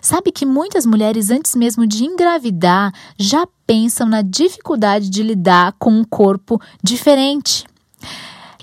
Sabe 0.02 0.32
que 0.32 0.46
muitas 0.46 0.86
mulheres, 0.86 1.30
antes 1.30 1.56
mesmo 1.56 1.86
de 1.86 2.06
engravidar, 2.06 2.94
já 3.18 3.48
pensam 3.66 4.08
na 4.08 4.22
dificuldade 4.22 5.10
de 5.10 5.24
lidar 5.24 5.61
com 5.70 5.92
um 5.92 6.06
corpo 6.06 6.62
diferente. 6.82 7.66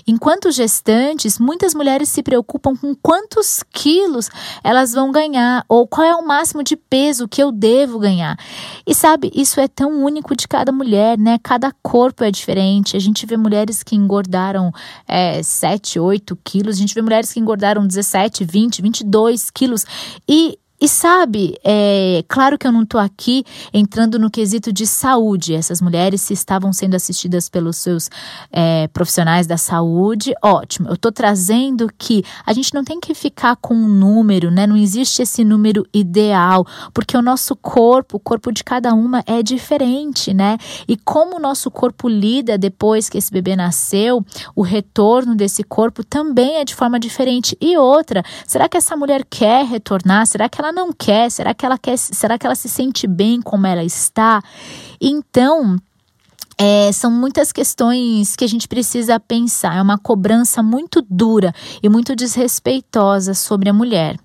Enquanto 0.09 0.51
gestantes, 0.51 1.37
muitas 1.37 1.75
mulheres 1.75 2.09
se 2.09 2.23
preocupam 2.23 2.75
com 2.75 2.95
quantos 2.95 3.63
quilos 3.71 4.27
elas 4.63 4.91
vão 4.91 5.11
ganhar 5.11 5.63
ou 5.69 5.87
qual 5.87 6.07
é 6.07 6.15
o 6.15 6.25
máximo 6.25 6.63
de 6.63 6.75
peso 6.75 7.27
que 7.27 7.43
eu 7.43 7.51
devo 7.51 7.99
ganhar. 7.99 8.35
E 8.87 8.95
sabe, 8.95 9.29
isso 9.35 9.59
é 9.59 9.67
tão 9.67 10.03
único 10.03 10.35
de 10.35 10.47
cada 10.47 10.71
mulher, 10.71 11.15
né? 11.15 11.37
Cada 11.43 11.71
corpo 11.83 12.23
é 12.23 12.31
diferente. 12.31 12.97
A 12.97 12.99
gente 12.99 13.23
vê 13.27 13.37
mulheres 13.37 13.83
que 13.83 13.95
engordaram 13.95 14.71
é, 15.07 15.43
7, 15.43 15.99
8 15.99 16.35
quilos, 16.43 16.77
a 16.77 16.79
gente 16.79 16.95
vê 16.95 17.03
mulheres 17.03 17.31
que 17.31 17.39
engordaram 17.39 17.85
17, 17.85 18.43
20, 18.43 18.81
22 18.81 19.51
quilos. 19.51 19.85
E 20.27 20.57
e 20.81 20.87
sabe, 20.87 21.57
é 21.61 22.23
claro 22.25 22.57
que 22.57 22.65
eu 22.65 22.71
não 22.71 22.83
estou 22.83 23.01
aqui 23.01 23.43
entrando 23.73 24.17
no 24.17 24.31
quesito 24.31 24.71
de 24.71 24.87
saúde. 24.87 25.53
Essas 25.53 25.81
mulheres, 25.81 26.21
se 26.21 26.33
estavam 26.33 26.71
sendo 26.71 26.95
assistidas 26.95 27.49
pelos 27.49 27.75
seus 27.75 28.09
é, 28.49 28.87
profissionais 28.87 29.45
da 29.45 29.57
saúde, 29.57 30.33
ótimo. 30.41 30.87
Eu 30.87 30.93
estou 30.93 31.11
trazendo 31.11 31.89
que 31.97 32.23
a 32.45 32.53
gente 32.53 32.73
não 32.73 32.85
tem 32.85 32.97
que 32.97 33.13
ficar 33.13 33.57
com 33.57 33.73
um 33.73 33.89
número, 33.89 34.49
né? 34.49 34.65
Não 34.65 34.77
existe 34.77 35.21
esse 35.21 35.43
número 35.43 35.85
ideal, 35.93 36.65
porque 36.93 37.17
o 37.17 37.21
nosso 37.21 37.57
corpo, 37.57 38.15
o 38.15 38.19
corpo 38.19 38.49
de 38.49 38.63
cada 38.63 38.93
uma 38.93 39.21
é 39.27 39.43
diferente, 39.43 40.33
né? 40.33 40.57
E 40.87 40.95
como 40.95 41.35
o 41.35 41.39
nosso 41.41 41.69
corpo 41.69 42.07
lida 42.07 42.57
depois 42.57 43.09
que 43.09 43.17
esse 43.17 43.31
bebê 43.31 43.53
nasceu, 43.53 44.25
o 44.55 44.61
retorno 44.61 45.35
desse 45.35 45.61
corpo 45.61 46.05
também 46.05 46.55
é 46.55 46.63
de 46.63 46.73
forma 46.73 46.97
diferente. 46.97 47.57
E 47.59 47.75
outra, 47.75 48.23
será 48.47 48.69
que 48.69 48.77
essa 48.77 48.95
mulher 48.95 49.25
quer 49.29 49.65
retornar? 49.65 50.25
Será 50.25 50.47
que 50.47 50.61
ela 50.61 50.68
ela 50.69 50.71
não 50.71 50.93
quer? 50.93 51.29
Será 51.31 51.53
que 51.53 51.65
ela 51.65 51.77
quer? 51.77 51.97
Será 51.97 52.37
que 52.37 52.45
ela 52.45 52.55
se 52.55 52.69
sente 52.69 53.07
bem 53.07 53.41
como 53.41 53.67
ela 53.67 53.83
está? 53.83 54.41
Então, 55.01 55.77
É, 56.61 56.91
são 56.91 57.09
muitas 57.09 57.53
questões 57.53 58.35
que 58.35 58.43
a 58.43 58.47
gente 58.47 58.67
precisa 58.67 59.17
pensar. 59.17 59.77
É 59.77 59.81
uma 59.81 59.97
cobrança 59.97 60.61
muito 60.61 61.01
dura 61.09 61.53
e 61.81 61.87
muito 61.87 62.13
desrespeitosa 62.13 63.33
sobre 63.33 63.69
a 63.69 63.73
mulher. 63.73 64.19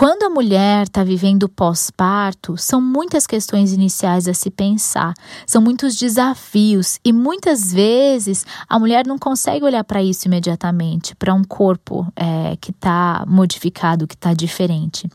Quando 0.00 0.22
a 0.22 0.30
mulher 0.30 0.84
está 0.84 1.04
vivendo 1.04 1.46
pós-parto, 1.46 2.56
são 2.56 2.80
muitas 2.80 3.26
questões 3.26 3.74
iniciais 3.74 4.26
a 4.26 4.32
se 4.32 4.50
pensar, 4.50 5.12
são 5.46 5.60
muitos 5.60 5.94
desafios 5.94 6.98
e 7.04 7.12
muitas 7.12 7.70
vezes 7.70 8.46
a 8.66 8.78
mulher 8.78 9.06
não 9.06 9.18
consegue 9.18 9.62
olhar 9.62 9.84
para 9.84 10.02
isso 10.02 10.26
imediatamente, 10.26 11.14
para 11.14 11.34
um 11.34 11.44
corpo 11.44 12.10
é, 12.16 12.56
que 12.62 12.70
está 12.70 13.26
modificado, 13.28 14.06
que 14.06 14.14
está 14.14 14.32
diferente. 14.32 15.06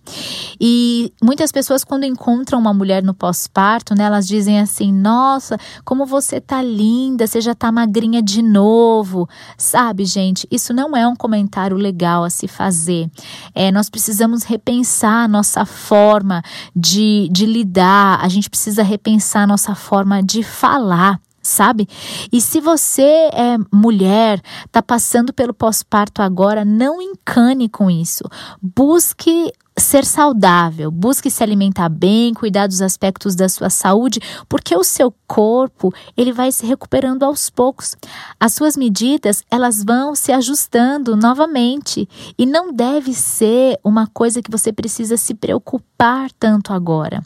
E 0.61 1.11
muitas 1.19 1.51
pessoas, 1.51 1.83
quando 1.83 2.03
encontram 2.03 2.59
uma 2.59 2.71
mulher 2.71 3.01
no 3.01 3.15
pós-parto, 3.15 3.95
né, 3.95 4.03
elas 4.03 4.27
dizem 4.27 4.59
assim: 4.59 4.93
Nossa, 4.93 5.57
como 5.83 6.05
você 6.05 6.39
tá 6.39 6.61
linda, 6.61 7.25
você 7.25 7.41
já 7.41 7.55
tá 7.55 7.71
magrinha 7.71 8.21
de 8.21 8.43
novo. 8.43 9.27
Sabe, 9.57 10.05
gente, 10.05 10.47
isso 10.51 10.75
não 10.75 10.95
é 10.95 11.07
um 11.07 11.15
comentário 11.15 11.75
legal 11.75 12.23
a 12.23 12.29
se 12.29 12.47
fazer. 12.47 13.09
É, 13.55 13.71
nós 13.71 13.89
precisamos 13.89 14.43
repensar 14.43 14.74
repensar 14.75 15.23
a 15.23 15.27
nossa 15.27 15.65
forma 15.65 16.41
de, 16.75 17.29
de 17.31 17.45
lidar, 17.45 18.19
a 18.21 18.27
gente 18.27 18.49
precisa 18.49 18.83
repensar 18.83 19.43
a 19.43 19.47
nossa 19.47 19.73
forma 19.73 20.21
de 20.21 20.43
falar 20.43 21.19
sabe? 21.41 21.87
E 22.31 22.41
se 22.41 22.59
você 22.59 23.29
é 23.31 23.55
mulher, 23.71 24.41
tá 24.71 24.81
passando 24.81 25.31
pelo 25.31 25.53
pós-parto 25.53 26.23
agora, 26.23 26.65
não 26.65 26.99
encane 26.99 27.69
com 27.69 27.87
isso. 27.87 28.23
Busque 28.59 29.53
ser 29.85 30.03
saudável, 30.03 30.89
busque 30.91 31.29
se 31.29 31.43
alimentar 31.43 31.87
bem, 31.89 32.33
cuidar 32.33 32.67
dos 32.67 32.81
aspectos 32.81 33.35
da 33.35 33.47
sua 33.47 33.69
saúde, 33.69 34.19
porque 34.49 34.75
o 34.75 34.83
seu 34.83 35.13
corpo, 35.27 35.93
ele 36.17 36.33
vai 36.33 36.51
se 36.51 36.65
recuperando 36.65 37.23
aos 37.23 37.49
poucos. 37.49 37.95
As 38.39 38.53
suas 38.53 38.75
medidas, 38.75 39.43
elas 39.49 39.83
vão 39.83 40.15
se 40.15 40.31
ajustando 40.31 41.15
novamente 41.15 42.09
e 42.37 42.45
não 42.45 42.73
deve 42.73 43.13
ser 43.13 43.79
uma 43.83 44.07
coisa 44.07 44.41
que 44.41 44.51
você 44.51 44.73
precisa 44.73 45.15
se 45.17 45.33
preocupar 45.33 46.31
tanto 46.33 46.73
agora. 46.73 47.21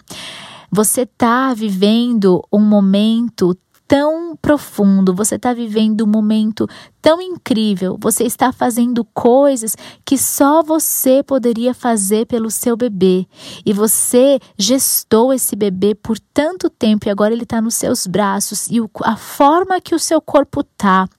Você 0.71 1.01
está 1.01 1.53
vivendo 1.53 2.43
um 2.51 2.59
momento 2.59 3.57
tão 3.89 4.37
profundo, 4.39 5.15
você 5.15 5.33
está 5.33 5.51
vivendo 5.51 6.03
um 6.03 6.07
momento 6.07 6.67
tão 7.01 7.19
incrível, 7.19 7.97
você 7.99 8.23
está 8.23 8.53
fazendo 8.53 9.03
coisas 9.03 9.75
que 10.05 10.15
só 10.15 10.61
você 10.61 11.23
poderia 11.23 11.73
fazer 11.73 12.27
pelo 12.27 12.51
seu 12.51 12.77
bebê. 12.77 13.25
E 13.65 13.73
você 13.73 14.39
gestou 14.55 15.33
esse 15.33 15.55
bebê 15.55 15.95
por 15.95 16.19
tanto 16.19 16.69
tempo 16.69 17.07
e 17.07 17.09
agora 17.09 17.33
ele 17.33 17.41
está 17.41 17.59
nos 17.59 17.73
seus 17.73 18.05
braços. 18.05 18.67
E 18.69 18.79
o, 18.79 18.87
a 19.01 19.17
forma 19.17 19.81
que 19.81 19.95
o 19.95 19.99
seu 19.99 20.21
corpo 20.21 20.63
tá, 20.63 21.09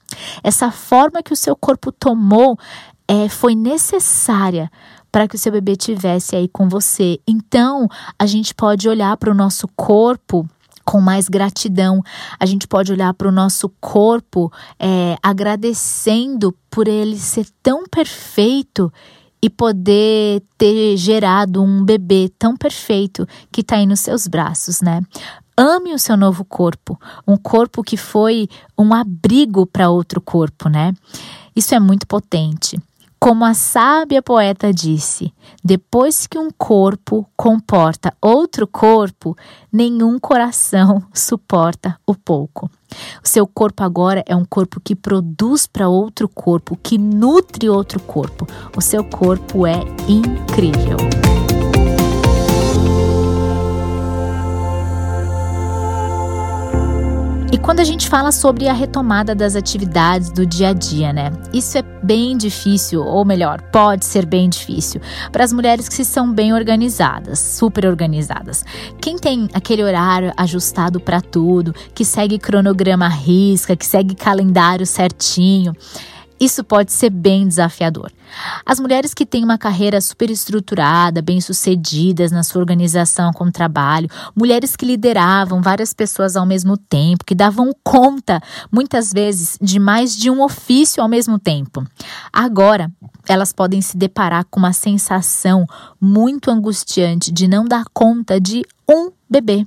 essa 0.40 0.70
forma 0.70 1.24
que 1.24 1.32
o 1.32 1.36
seu 1.36 1.56
corpo 1.56 1.90
tomou, 1.90 2.56
é, 3.08 3.28
foi 3.28 3.56
necessária 3.56 4.70
para 5.10 5.26
que 5.26 5.34
o 5.34 5.38
seu 5.38 5.50
bebê 5.50 5.74
tivesse 5.74 6.36
aí 6.36 6.46
com 6.46 6.68
você. 6.68 7.18
Então, 7.26 7.88
a 8.16 8.26
gente 8.26 8.54
pode 8.54 8.88
olhar 8.88 9.16
para 9.16 9.32
o 9.32 9.34
nosso 9.34 9.66
corpo 9.74 10.48
com 10.90 11.00
mais 11.00 11.28
gratidão. 11.28 12.02
A 12.38 12.44
gente 12.44 12.66
pode 12.66 12.90
olhar 12.90 13.14
para 13.14 13.28
o 13.28 13.32
nosso 13.32 13.68
corpo 13.80 14.52
é, 14.76 15.16
agradecendo 15.22 16.52
por 16.68 16.88
ele 16.88 17.16
ser 17.16 17.46
tão 17.62 17.84
perfeito 17.86 18.92
e 19.40 19.48
poder 19.48 20.42
ter 20.58 20.96
gerado 20.96 21.62
um 21.62 21.84
bebê 21.84 22.28
tão 22.36 22.56
perfeito 22.56 23.24
que 23.52 23.60
está 23.60 23.76
aí 23.76 23.86
nos 23.86 24.00
seus 24.00 24.26
braços, 24.26 24.82
né? 24.82 25.00
Ame 25.56 25.94
o 25.94 25.98
seu 25.98 26.16
novo 26.16 26.44
corpo, 26.44 26.98
um 27.24 27.36
corpo 27.36 27.84
que 27.84 27.96
foi 27.96 28.48
um 28.76 28.92
abrigo 28.92 29.66
para 29.66 29.90
outro 29.90 30.20
corpo, 30.20 30.68
né? 30.68 30.92
Isso 31.54 31.72
é 31.72 31.78
muito 31.78 32.04
potente. 32.04 32.80
Como 33.22 33.44
a 33.44 33.52
sábia 33.52 34.22
poeta 34.22 34.72
disse, 34.72 35.30
depois 35.62 36.26
que 36.26 36.38
um 36.38 36.50
corpo 36.50 37.28
comporta 37.36 38.14
outro 38.18 38.66
corpo, 38.66 39.36
nenhum 39.70 40.18
coração 40.18 41.02
suporta 41.12 41.98
o 42.06 42.14
pouco. 42.14 42.70
O 43.22 43.28
seu 43.28 43.46
corpo 43.46 43.84
agora 43.84 44.24
é 44.26 44.34
um 44.34 44.44
corpo 44.46 44.80
que 44.80 44.96
produz 44.96 45.66
para 45.66 45.86
outro 45.86 46.30
corpo, 46.30 46.78
que 46.82 46.96
nutre 46.96 47.68
outro 47.68 48.00
corpo. 48.00 48.46
O 48.74 48.80
seu 48.80 49.04
corpo 49.04 49.66
é 49.66 49.80
incrível. 50.08 50.96
E 57.52 57.58
quando 57.58 57.80
a 57.80 57.84
gente 57.84 58.08
fala 58.08 58.30
sobre 58.30 58.68
a 58.68 58.72
retomada 58.72 59.34
das 59.34 59.56
atividades 59.56 60.30
do 60.30 60.46
dia 60.46 60.68
a 60.68 60.72
dia, 60.72 61.12
né? 61.12 61.32
Isso 61.52 61.76
é 61.76 61.82
bem 61.82 62.36
difícil, 62.36 63.02
ou 63.02 63.24
melhor, 63.24 63.60
pode 63.72 64.04
ser 64.04 64.24
bem 64.24 64.48
difícil, 64.48 65.00
para 65.32 65.42
as 65.42 65.52
mulheres 65.52 65.88
que 65.88 66.04
são 66.04 66.32
bem 66.32 66.52
organizadas, 66.52 67.40
super 67.40 67.86
organizadas. 67.86 68.64
Quem 69.00 69.16
tem 69.16 69.48
aquele 69.52 69.82
horário 69.82 70.32
ajustado 70.36 71.00
para 71.00 71.20
tudo, 71.20 71.74
que 71.92 72.04
segue 72.04 72.38
cronograma 72.38 73.08
risca, 73.08 73.74
que 73.74 73.84
segue 73.84 74.14
calendário 74.14 74.86
certinho, 74.86 75.74
isso 76.40 76.64
pode 76.64 76.92
ser 76.92 77.10
bem 77.10 77.46
desafiador. 77.46 78.10
As 78.64 78.80
mulheres 78.80 79.12
que 79.12 79.26
têm 79.26 79.44
uma 79.44 79.58
carreira 79.58 80.00
super 80.00 80.30
estruturada, 80.30 81.20
bem-sucedidas 81.20 82.32
na 82.32 82.42
sua 82.42 82.60
organização 82.60 83.32
com 83.32 83.44
o 83.44 83.52
trabalho, 83.52 84.08
mulheres 84.34 84.74
que 84.74 84.86
lideravam 84.86 85.60
várias 85.60 85.92
pessoas 85.92 86.36
ao 86.36 86.46
mesmo 86.46 86.76
tempo, 86.76 87.24
que 87.24 87.34
davam 87.34 87.72
conta, 87.84 88.40
muitas 88.72 89.12
vezes, 89.12 89.58
de 89.60 89.78
mais 89.78 90.16
de 90.16 90.30
um 90.30 90.42
ofício 90.42 91.02
ao 91.02 91.08
mesmo 91.08 91.38
tempo. 91.38 91.84
Agora, 92.32 92.90
elas 93.28 93.52
podem 93.52 93.82
se 93.82 93.96
deparar 93.96 94.44
com 94.50 94.58
uma 94.58 94.72
sensação 94.72 95.66
muito 96.00 96.50
angustiante 96.50 97.30
de 97.30 97.46
não 97.46 97.64
dar 97.64 97.84
conta 97.92 98.40
de 98.40 98.64
um 98.88 99.10
bebê. 99.28 99.66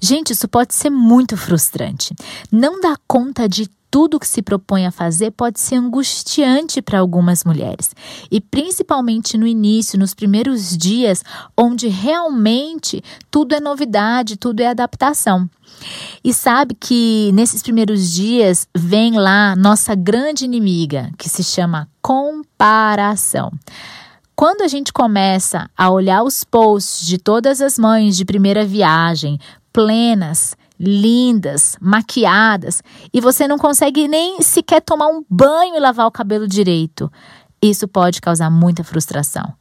Gente, 0.00 0.32
isso 0.32 0.48
pode 0.48 0.74
ser 0.74 0.90
muito 0.90 1.36
frustrante. 1.36 2.14
Não 2.50 2.80
dar 2.80 2.96
conta 3.06 3.48
de 3.48 3.68
tudo 3.90 4.20
que 4.20 4.28
se 4.28 4.40
propõe 4.40 4.86
a 4.86 4.90
fazer 4.90 5.32
pode 5.32 5.58
ser 5.58 5.76
angustiante 5.76 6.80
para 6.80 7.00
algumas 7.00 7.44
mulheres, 7.44 7.90
e 8.30 8.40
principalmente 8.40 9.36
no 9.36 9.46
início, 9.46 9.98
nos 9.98 10.14
primeiros 10.14 10.76
dias, 10.76 11.24
onde 11.56 11.88
realmente 11.88 13.02
tudo 13.30 13.54
é 13.54 13.60
novidade, 13.60 14.36
tudo 14.36 14.60
é 14.60 14.68
adaptação. 14.68 15.48
E 16.22 16.32
sabe 16.32 16.74
que 16.78 17.30
nesses 17.32 17.62
primeiros 17.62 18.12
dias 18.12 18.68
vem 18.74 19.18
lá 19.18 19.56
nossa 19.56 19.94
grande 19.94 20.44
inimiga, 20.44 21.10
que 21.18 21.28
se 21.28 21.42
chama 21.42 21.88
comparação. 22.02 23.50
Quando 24.36 24.62
a 24.62 24.68
gente 24.68 24.92
começa 24.92 25.68
a 25.76 25.90
olhar 25.90 26.22
os 26.22 26.44
posts 26.44 27.06
de 27.06 27.18
todas 27.18 27.60
as 27.60 27.78
mães 27.78 28.16
de 28.16 28.24
primeira 28.24 28.64
viagem, 28.64 29.38
plenas, 29.72 30.56
lindas, 30.82 31.76
maquiadas, 31.78 32.82
e 33.12 33.20
você 33.20 33.46
não 33.46 33.58
consegue 33.58 34.08
nem 34.08 34.40
sequer 34.40 34.80
tomar 34.80 35.08
um 35.08 35.22
banho 35.28 35.76
e 35.76 35.80
lavar 35.80 36.06
o 36.06 36.10
cabelo 36.10 36.48
direito. 36.48 37.12
Isso 37.60 37.86
pode 37.86 38.22
causar 38.22 38.48
muita 38.48 38.82
frustração. 38.82 39.52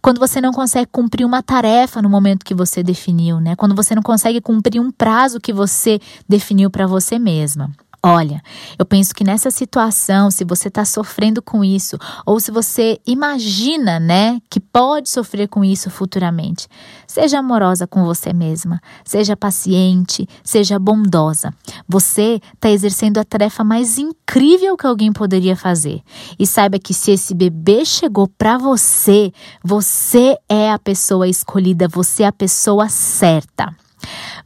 Quando 0.00 0.18
você 0.18 0.40
não 0.40 0.50
consegue 0.50 0.88
cumprir 0.90 1.24
uma 1.24 1.42
tarefa 1.42 2.00
no 2.00 2.08
momento 2.08 2.44
que 2.44 2.54
você 2.54 2.82
definiu, 2.82 3.38
né? 3.38 3.54
Quando 3.54 3.74
você 3.74 3.94
não 3.94 4.02
consegue 4.02 4.40
cumprir 4.40 4.80
um 4.80 4.90
prazo 4.90 5.38
que 5.38 5.52
você 5.52 6.00
definiu 6.26 6.70
para 6.70 6.86
você 6.86 7.18
mesma. 7.18 7.70
Olha, 8.04 8.42
eu 8.76 8.84
penso 8.84 9.14
que 9.14 9.22
nessa 9.22 9.48
situação, 9.48 10.28
se 10.28 10.44
você 10.44 10.66
está 10.66 10.84
sofrendo 10.84 11.40
com 11.40 11.62
isso, 11.62 11.96
ou 12.26 12.40
se 12.40 12.50
você 12.50 12.98
imagina, 13.06 14.00
né, 14.00 14.40
que 14.50 14.58
pode 14.58 15.08
sofrer 15.08 15.46
com 15.46 15.64
isso 15.64 15.88
futuramente, 15.88 16.66
seja 17.06 17.38
amorosa 17.38 17.86
com 17.86 18.04
você 18.04 18.32
mesma, 18.32 18.80
seja 19.04 19.36
paciente, 19.36 20.28
seja 20.42 20.80
bondosa. 20.80 21.54
Você 21.88 22.40
está 22.52 22.68
exercendo 22.68 23.18
a 23.18 23.24
tarefa 23.24 23.62
mais 23.62 23.98
incrível 23.98 24.76
que 24.76 24.86
alguém 24.86 25.12
poderia 25.12 25.54
fazer. 25.54 26.02
E 26.36 26.44
saiba 26.44 26.80
que 26.80 26.92
se 26.92 27.12
esse 27.12 27.32
bebê 27.32 27.84
chegou 27.84 28.26
para 28.26 28.58
você, 28.58 29.32
você 29.62 30.36
é 30.48 30.72
a 30.72 30.78
pessoa 30.78 31.28
escolhida, 31.28 31.86
você 31.86 32.24
é 32.24 32.26
a 32.26 32.32
pessoa 32.32 32.88
certa. 32.88 33.72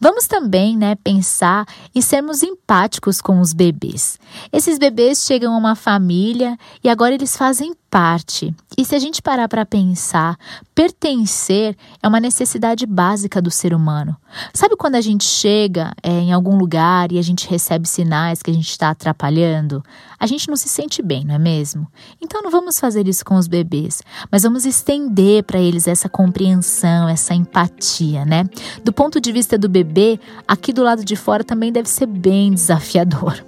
Vamos 0.00 0.26
também, 0.26 0.76
né, 0.76 0.94
pensar 0.96 1.66
e 1.94 2.02
sermos 2.02 2.42
empáticos 2.42 3.20
com 3.20 3.40
os 3.40 3.52
bebês. 3.52 4.18
Esses 4.52 4.78
bebês 4.78 5.24
chegam 5.24 5.54
a 5.54 5.58
uma 5.58 5.74
família 5.74 6.56
e 6.82 6.88
agora 6.88 7.14
eles 7.14 7.36
fazem 7.36 7.74
parte. 7.96 8.54
E 8.76 8.84
se 8.84 8.94
a 8.94 8.98
gente 8.98 9.22
parar 9.22 9.48
para 9.48 9.64
pensar, 9.64 10.36
pertencer 10.74 11.74
é 12.02 12.06
uma 12.06 12.20
necessidade 12.20 12.84
básica 12.84 13.40
do 13.40 13.50
ser 13.50 13.72
humano. 13.72 14.14
Sabe 14.52 14.76
quando 14.76 14.96
a 14.96 15.00
gente 15.00 15.24
chega 15.24 15.94
é, 16.02 16.10
em 16.10 16.30
algum 16.30 16.58
lugar 16.58 17.10
e 17.10 17.18
a 17.18 17.22
gente 17.22 17.48
recebe 17.48 17.88
sinais 17.88 18.42
que 18.42 18.50
a 18.50 18.54
gente 18.54 18.68
está 18.68 18.90
atrapalhando? 18.90 19.82
A 20.20 20.26
gente 20.26 20.46
não 20.46 20.56
se 20.56 20.68
sente 20.68 21.00
bem, 21.00 21.24
não 21.24 21.36
é 21.36 21.38
mesmo? 21.38 21.86
Então 22.20 22.42
não 22.42 22.50
vamos 22.50 22.78
fazer 22.78 23.08
isso 23.08 23.24
com 23.24 23.36
os 23.36 23.48
bebês, 23.48 24.02
mas 24.30 24.42
vamos 24.42 24.66
estender 24.66 25.42
para 25.44 25.58
eles 25.58 25.88
essa 25.88 26.06
compreensão, 26.06 27.08
essa 27.08 27.34
empatia, 27.34 28.26
né? 28.26 28.44
Do 28.84 28.92
ponto 28.92 29.18
de 29.18 29.32
vista 29.32 29.56
do 29.56 29.70
bebê, 29.70 30.20
aqui 30.46 30.70
do 30.70 30.82
lado 30.82 31.02
de 31.02 31.16
fora 31.16 31.42
também 31.42 31.72
deve 31.72 31.88
ser 31.88 32.04
bem 32.04 32.52
desafiador. 32.52 33.42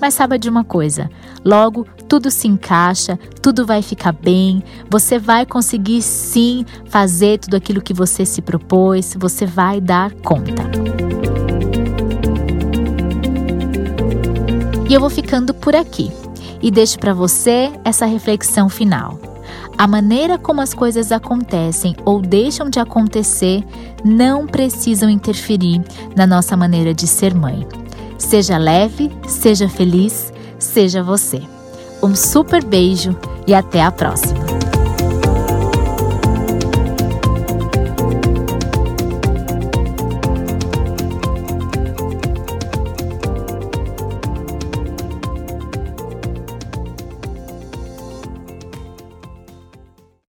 Mas 0.00 0.14
saiba 0.14 0.38
de 0.38 0.48
uma 0.48 0.64
coisa: 0.64 1.10
logo 1.44 1.86
tudo 2.08 2.30
se 2.30 2.48
encaixa, 2.48 3.18
tudo 3.40 3.64
vai 3.64 3.82
ficar 3.82 4.12
bem, 4.12 4.62
você 4.90 5.18
vai 5.18 5.46
conseguir 5.46 6.02
sim 6.02 6.64
fazer 6.86 7.38
tudo 7.38 7.56
aquilo 7.56 7.80
que 7.80 7.94
você 7.94 8.24
se 8.26 8.42
propôs, 8.42 9.16
você 9.18 9.46
vai 9.46 9.80
dar 9.80 10.12
conta. 10.12 10.62
E 14.88 14.94
eu 14.94 15.00
vou 15.00 15.08
ficando 15.08 15.54
por 15.54 15.74
aqui 15.74 16.12
e 16.60 16.70
deixo 16.70 16.98
para 16.98 17.14
você 17.14 17.72
essa 17.82 18.04
reflexão 18.04 18.68
final. 18.68 19.18
A 19.78 19.86
maneira 19.86 20.38
como 20.38 20.60
as 20.60 20.74
coisas 20.74 21.10
acontecem 21.10 21.96
ou 22.04 22.20
deixam 22.20 22.68
de 22.68 22.78
acontecer 22.78 23.64
não 24.04 24.46
precisam 24.46 25.08
interferir 25.08 25.82
na 26.14 26.26
nossa 26.26 26.56
maneira 26.56 26.92
de 26.92 27.06
ser 27.06 27.34
mãe. 27.34 27.66
Seja 28.32 28.56
leve, 28.56 29.10
seja 29.28 29.68
feliz, 29.68 30.32
seja 30.58 31.02
você. 31.02 31.42
Um 32.02 32.16
super 32.16 32.64
beijo 32.64 33.14
e 33.46 33.52
até 33.52 33.82
a 33.82 33.92
próxima! 33.92 34.41